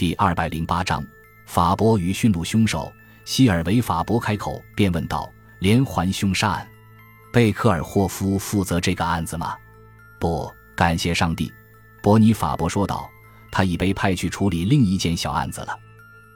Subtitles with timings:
[0.00, 1.06] 第二百零八章，
[1.44, 2.90] 法伯与驯鹿凶手。
[3.26, 5.30] 希尔维法伯开口便问道
[5.60, 6.66] ：“连环凶杀案，
[7.30, 9.54] 贝克尔霍夫负责这个案子吗
[10.18, 11.52] ？”“不，感谢上帝。”
[12.02, 13.10] 伯尼法伯说道
[13.52, 15.78] ，“他已被派去处理另一件小案子了。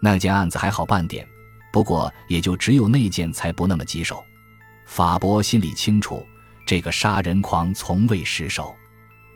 [0.00, 1.24] 那件案子还好办点，
[1.72, 4.24] 不过也就只有那件才不那么棘手。”
[4.86, 6.26] 法伯心里清楚，
[6.66, 8.74] 这个杀人狂从未失手。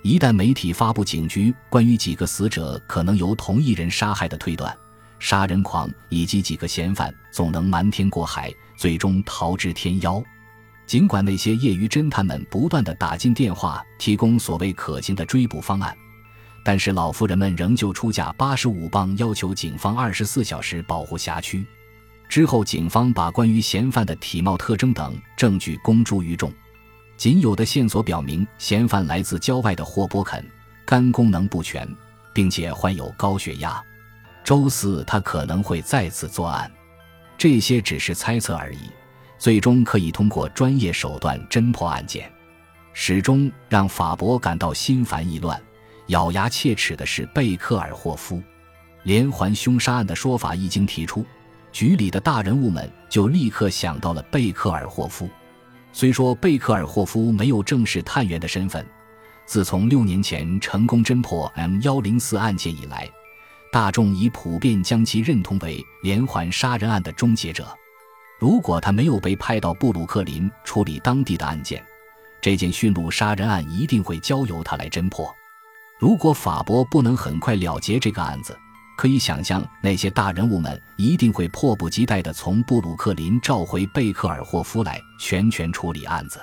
[0.07, 4.73] 一旦媒体发布警局关于几个死者可能由同一人杀害的推断，
[5.19, 10.23] 杀人狂以及几个嫌犯总能瞒天过海，最终逃之天夭。
[10.87, 15.93] 尽管那些业余侦探们不断的打进电话，提供所谓可行的追捕方案，
[16.65, 21.67] 但是老妇人们仍旧出价八十五磅，要求警方二十四小时保护辖区。
[22.29, 26.53] 之后，警方把关于嫌犯的体貌特征等证据公诸于众。
[27.17, 30.45] 仅有的线索表明，嫌犯来自郊外的霍波肯，
[30.85, 31.89] 肝功能不全，
[32.35, 33.83] 并且患有高血压。
[34.45, 36.71] 周四他可能会再次作案，
[37.39, 38.91] 这些只是猜测而已。
[39.39, 42.31] 最终可以通过专业手段侦破案件。
[42.93, 45.61] 始终让法伯感到心烦意乱、
[46.07, 48.43] 咬牙切齿的是贝克尔霍夫
[49.03, 51.25] 连环凶杀案的说法一经提出，
[51.73, 55.29] 局里的大人物们就立刻想到了贝克尔霍夫。
[55.97, 58.87] 虽说贝克尔霍夫没有正式探员的身份，
[59.47, 63.09] 自从六年前成功侦破 M 幺零四案件以来。
[63.73, 67.67] 大众已普遍将其认同为连环杀人案的终结者。
[68.39, 71.83] 如果他没有被派到布鲁克林处理当地的案件，
[72.43, 75.35] 这件驯鹿杀人案一定会交由他来侦破。
[75.99, 78.55] 如果法伯不能很快了结这个案子，
[78.97, 86.41] 可以想象那些大人物们一定会迫不及待地从布鲁克林召回贝克尔霍夫来全权处理案子。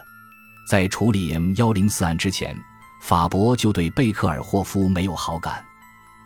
[0.68, 2.56] 在处理 M 幺零四案之前，
[3.02, 5.64] 法伯就对贝克尔霍夫没有好感。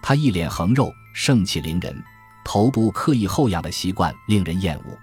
[0.02, 2.04] 他一脸横肉，盛气凌人，
[2.46, 4.98] 头部刻意后仰的习惯令人厌恶。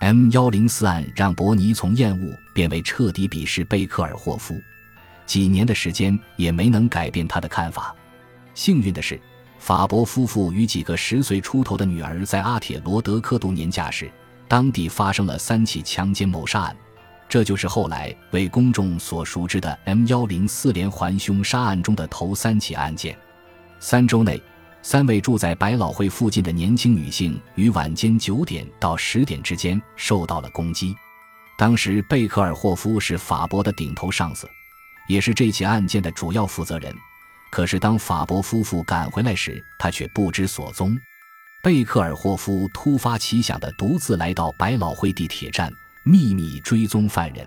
[0.00, 4.54] M 幺零四案让伯尼从厌恶变为彻底鄙视贝克尔霍夫，
[5.26, 7.92] 几年的时间也没能改变他的看法。
[8.54, 9.20] 幸运的是，
[9.58, 14.10] 法伯夫妇与几个十岁出头的女儿在阿铁罗德科度年假时，
[14.46, 16.76] 当地发生了三起强奸谋杀案，
[17.28, 23.16] 这就是后来为公众所熟知的 M 幺零四连环凶杀案中的头三起案件。
[23.78, 24.40] 三周内，
[24.80, 30.96] 三位住在百老汇附近的年轻女性于晚间九点到十点之间受到了攻击。
[31.58, 34.48] 当时，贝克尔霍夫是法伯的顶头上司，
[35.08, 36.94] 也是这起案件的主要负责人。
[37.50, 40.96] 可是，当法伯夫妇赶回来时，他却不知所踪。
[41.62, 45.72] 贝克尔霍夫突发奇想地独自来到百老汇地铁站，
[46.04, 47.46] 秘密追踪犯人。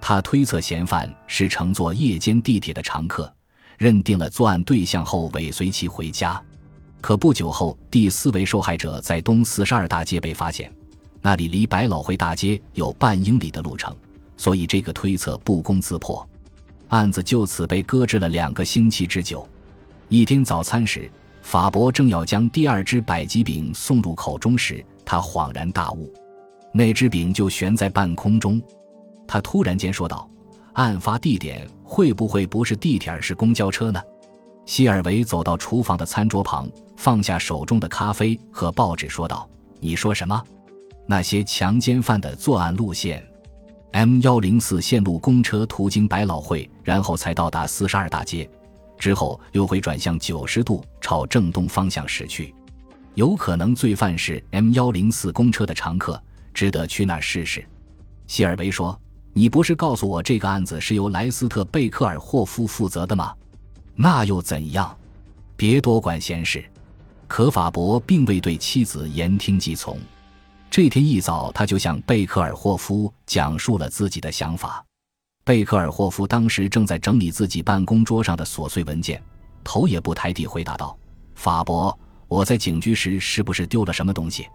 [0.00, 3.32] 他推测嫌犯是乘坐夜间地铁的常客。
[3.78, 6.38] 认定了作案对象后，尾随其回家。
[7.00, 10.70] 可不久后，第四位受害者在东四十二大街被发现，
[11.22, 13.96] 那里离百老汇大街有半英里的路程，
[14.36, 16.28] 所以这个推测不攻自破。
[16.90, 19.48] 案子就此被搁置了两个星期之久。
[20.08, 21.10] 一天早餐时，
[21.42, 26.12] 法伯正要将第二只百吉饼送入口中时，他恍然大悟，
[26.72, 28.62] 那只饼就悬在半空中。
[29.26, 30.28] 他突然间说道。
[30.74, 34.00] 案发地点会不会不是地铁而是公交车呢？
[34.66, 39.50] 希尔维走到厨房的餐桌旁，放下手中的咖啡和报纸，说道
[39.80, 40.40] ：“你说什么？
[41.08, 43.22] 那些强奸犯的作案路线
[43.92, 48.48] ？M 幺零四线路公车途经百老汇，然后才到达四十二大街，
[48.98, 52.54] 之后又会转向九十度朝正东方向驶去。
[53.14, 56.22] 有可能罪犯是 M 幺零四公车的常客，
[56.54, 57.64] 值得去那儿试试。”
[58.26, 58.98] 希尔维说。
[59.32, 63.32] 你不是告诉我这个案子是由莱斯特·贝克尔霍夫负责的吗？
[63.94, 64.92] 那又怎样？
[65.56, 66.64] 别多管闲事。
[67.28, 69.96] 可法伯并未对妻子言听计从。
[70.70, 74.84] 这天一早，他就向贝克尔霍夫讲述了自己的想法。
[75.42, 79.20] 贝克尔霍夫当时正在整理自己办公桌上的琐碎文件，
[79.64, 80.96] 头也不抬地回答道
[81.34, 81.98] ：“法伯，
[82.28, 84.46] 我在警局时是不是丢了什么东西？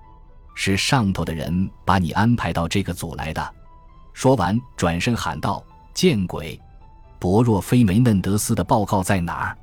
[0.56, 3.54] 是上头的人把你安排到这个组来的？”
[4.14, 5.62] 说完，转身喊道
[5.94, 6.58] ：“见鬼！
[7.20, 9.58] 博若菲梅嫩德斯的报告在哪儿？”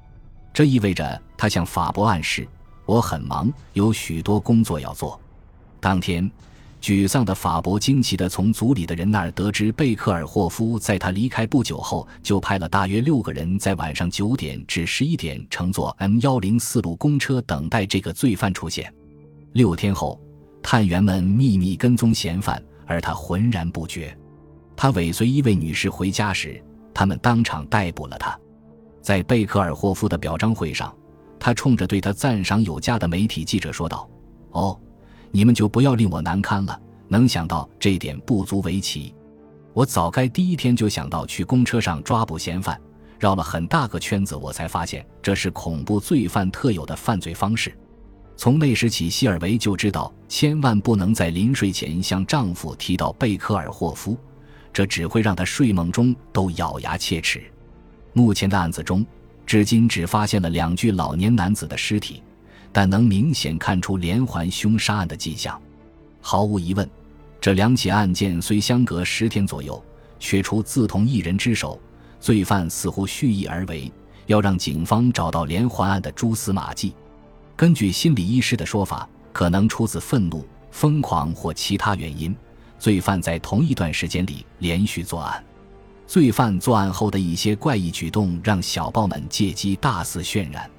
[0.52, 2.46] 这意味着他向法伯暗示
[2.84, 5.18] ：“我很忙，有许多工作要做。”
[5.80, 6.30] 当天，
[6.82, 18.92] 沮丧的法伯惊奇地从组里的人那儿得知，贝克尔霍夫在他离开不久后就派了大约六个人在晚上九点至十一点乘坐 M 幺零四路公车等待这个罪犯出现。
[19.52, 20.20] 六天后，
[20.60, 24.12] 探员们秘密跟踪嫌犯，而他浑然不觉。
[24.74, 26.60] 他尾随一位女士回家时，
[26.92, 28.36] 他们当场逮捕了他。
[29.00, 30.92] 在贝克尔霍夫的表彰会上，
[31.38, 34.10] 他冲着对他赞赏有加的媒体记者说道
[34.50, 34.76] ：“哦，
[35.32, 36.80] 你们就不要令我难堪了。
[37.08, 39.12] 能想到这点不足为奇。
[39.72, 42.80] 我早该第一天就想到去公车上抓捕嫌犯，
[43.18, 47.76] 绕了很大个圈子，我才发现这是恐怖罪犯特有的犯罪方式。
[48.36, 54.16] 从那时起，希尔维就知道千万不能在临睡前向丈夫提到贝克尔霍夫，
[54.72, 57.42] 这只会让他睡梦中都咬牙切齿。
[58.12, 59.04] 目前的案子中。”
[59.44, 62.22] 至今只发现了两具老年男子的尸体，
[62.72, 65.60] 但能明显看出连环凶杀案的迹象。
[66.20, 66.88] 毫无疑问，
[67.40, 69.82] 这两起案件虽相隔十天左右，
[70.18, 71.78] 却出自同一人之手。
[72.18, 73.90] 罪犯似乎蓄意而为，
[74.26, 76.94] 要让警方找到连环案的蛛丝马迹。
[77.56, 82.34] 根据心理医师的说法，可能出自愤怒、疯狂或其他原因，
[82.78, 85.44] 罪犯在同一段时间里连续作案。
[86.06, 90.70] 罪犯作案后的一些怪异举动，让小报们借机大肆渲染。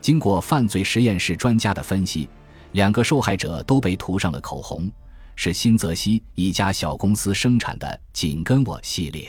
[0.00, 2.28] 经过犯罪实验室专家的分析，
[2.72, 4.90] 两个受害者都被涂上了口红，
[5.36, 9.28] 是新泽西一家小公司生产的“紧跟我”系列。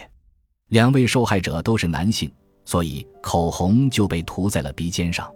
[0.69, 2.31] 两位受害者都是男性，
[2.65, 5.29] 所以口红就被涂在了鼻尖上。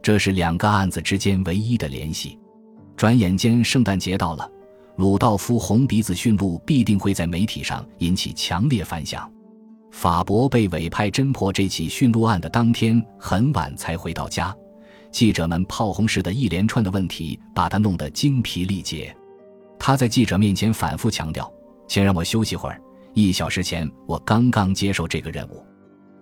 [0.00, 2.38] 这是两个案子之间唯一的联系。
[2.96, 4.48] 转眼间，圣诞节到了，
[4.96, 9.30] 鲁道夫红鼻子驯鹿必定会在媒体上引起强烈反响。
[9.90, 14.54] 法博被委派侦破这起驯鹿案的当天很晚才回到家，
[15.10, 19.14] 记者们炮轰式的一连串的问题把他弄得精疲力竭。
[19.78, 21.50] 他在记者面前反复强调
[21.88, 22.80] ：“请让我休息会儿。
[23.14, 25.64] 一小时前我刚刚接受这个任务。”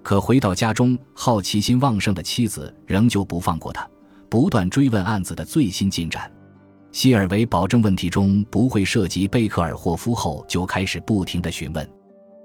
[0.03, 3.89] 可回到家中，好奇心旺盛的妻子仍旧不放过他，
[4.29, 6.31] 不断追问案子的最新进展。
[6.93, 11.87] 希尔维保证问题中不会涉及贝克尔霍夫后，就开始不停的询问。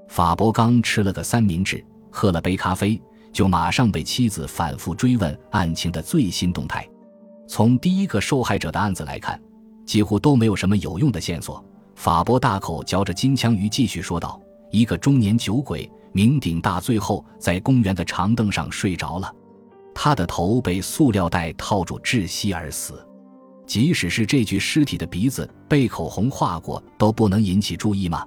[0.08, 3.00] 法伯刚吃了个三明治，喝了杯咖啡，
[3.32, 6.88] 就马上被妻子反复追问案情的最新动态。
[7.48, 9.42] 从第一个受害者的案子来看，
[9.86, 11.64] 几乎都没有什么有用的线索。
[11.96, 14.42] 法伯大口嚼着金枪鱼，继续说道
[14.72, 19.32] ：“一个中年酒鬼酩酊大醉后，在公园的长凳上睡着了，
[19.94, 23.06] 他的头被塑料袋套住窒息而死。
[23.68, 28.26] 即使是这具尸体的鼻子被口红画过，都不能引起注意吗？”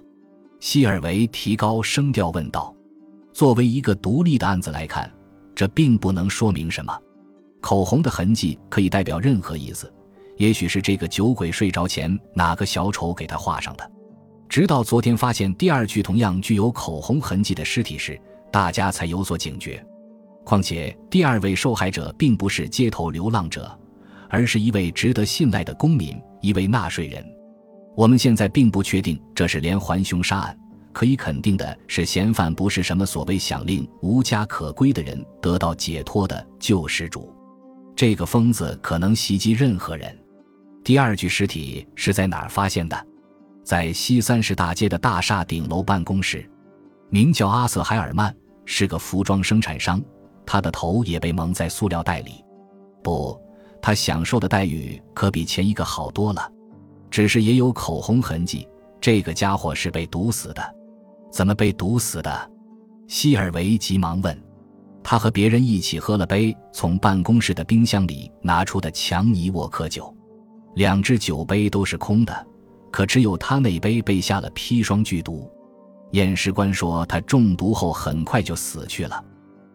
[0.61, 2.74] 希尔维提高声调问道
[3.35, 5.13] ：“作为一个独立的案子来看，
[5.57, 6.97] 这并不能说明什么。
[7.61, 9.93] 口红的痕迹可以代表任何意思，
[10.37, 13.91] 也许是这个酒鬼睡着前哪个小丑给他画上的。
[14.49, 18.17] 直到昨天发现第二具同样具有口红痕迹的尸体时，
[18.53, 19.85] 大家才有所警觉。
[20.45, 23.77] 况且，第二位受害者并不是街头流浪者，
[24.29, 27.25] 而是一位值得信赖的公民，一位纳税人。”
[27.97, 30.59] 我们现在并不确定这是连环凶杀案，
[30.95, 37.35] 可以肯定的是，嫌犯不是什么所谓想令无家可归的人得到解脱的救世主。
[37.95, 40.19] 这个疯子可能袭击任何人。
[40.83, 43.07] 第二具尸体是在哪儿发现的？
[43.63, 46.49] 在西三十大街的大厦顶楼办公室。
[47.11, 50.03] 名叫阿瑟·海尔曼，是个服装生产商，
[50.47, 52.45] 他的头也被蒙在塑料袋里。
[53.03, 53.41] 不，
[53.81, 56.51] 他享受的待遇可比前一个好多了。
[57.11, 58.69] 只是也有口红痕迹，
[59.01, 60.75] 这个家伙是被毒死的，
[61.35, 62.51] 怎么被毒死的？
[63.09, 64.41] 希尔维急忙问。
[65.03, 70.15] 他和别人一起喝了杯从办公室的冰箱里拿出的强尼沃克酒，
[70.77, 72.47] 两只酒杯都是空的，
[72.93, 75.51] 可只有他那杯被下了砒霜剧毒。
[76.13, 79.23] 验尸官说他中毒后很快就死去了。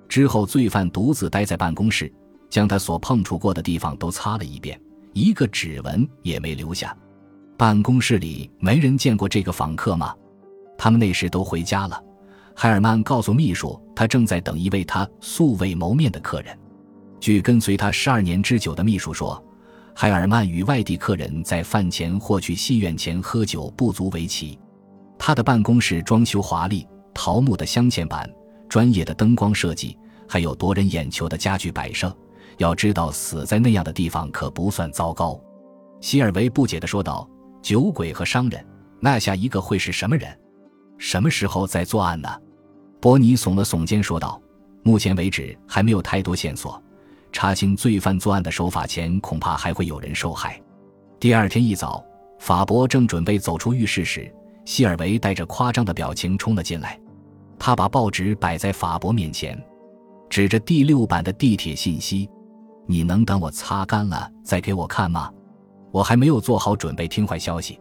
[0.07, 2.09] 之后，罪犯独自待在办公室，
[2.49, 4.81] 将他所碰触过的地方都擦了一遍，
[5.11, 6.95] 一个指纹也没留下。
[7.57, 10.15] 办公室里没人见过这个访客吗？
[10.79, 12.01] 他们那时都回家了。
[12.55, 16.57] 海尔曼告诉秘书，他正在等一位他素未谋面的客人。
[17.19, 19.43] 据跟随他十二年之久的秘书说，
[19.93, 24.57] 海尔曼与外地客人在饭前或去戏院前喝酒不足为奇。
[25.17, 28.29] 他的办公室装修华丽，桃木的镶嵌板，
[28.69, 29.97] 专业的灯光设计，
[30.29, 32.15] 还有夺人眼球的家具摆设。
[32.57, 35.37] 要知道，死在那样的地方可不算糟糕。
[35.99, 37.29] 希尔维不解地说道。
[37.61, 38.65] 酒鬼和商人，
[39.01, 40.33] 那下一个会是什么人？
[40.99, 42.29] 什么时候在作案呢？
[42.99, 44.39] 伯尼耸了耸肩说道
[44.83, 46.79] ：“目前为止还没有太多线索，
[47.31, 50.61] 查清罪犯作案的手法前，恐怕还会有人受害。”
[51.17, 52.03] 第二天一早，
[52.37, 54.31] 法伯正准备走出浴室时，
[54.65, 56.99] 希尔维带着夸张的表情冲了进来。
[57.57, 59.57] 他把报纸摆在法伯面前，
[60.29, 62.29] 指着第六版的地铁信息
[62.85, 65.31] ：“你能等我擦干了再给我看吗？”
[65.91, 67.79] 我还没有做好准备听坏消息，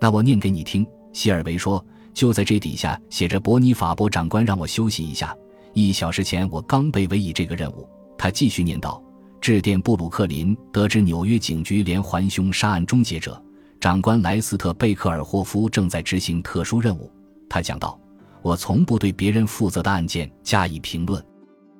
[0.00, 0.84] 那我念给你听。
[1.12, 1.82] 希尔维说
[2.14, 5.36] ：“就在这底下写着，伯尼法伯长官让我休息一下。
[5.72, 7.88] 一小时前我刚被委以这个任务。”
[8.18, 9.00] 他继续念道
[9.40, 13.40] ：“致电布鲁克林，得知纽约警局连环凶杀案终结者
[13.78, 17.08] 长官莱斯特·贝克尔霍夫正在执行特殊任务。
[17.48, 17.96] 他讲道
[18.42, 21.24] ：“我从不对别人负责的案件加以评论。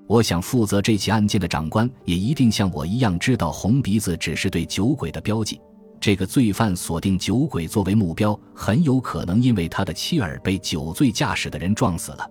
[0.06, 5.60] 我想负责这起案件的长官也一定像我一样知道，红鼻子只是对酒鬼的标记。
[6.00, 12.30] 这个罪犯锁定酒鬼作为目标，很有可能因为他的妻儿被酒醉驾驶的人撞死了。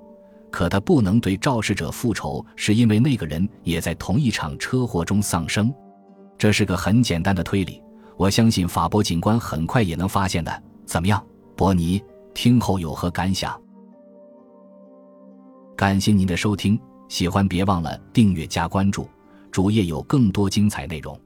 [0.49, 5.73] 可他不能对肇事者复仇，是因为那个人也在同一场车祸中丧生。
[6.37, 7.83] 这是个很简单的推理，
[8.15, 10.63] 我相信法博警官很快也能发现的。
[10.85, 11.23] 怎么样，
[11.55, 12.01] 伯尼？
[12.33, 13.59] 听后有何感想？
[15.75, 19.09] 感谢您的收听，喜欢别忘了订阅加关注，
[19.51, 21.19] 主页有更多精彩内容。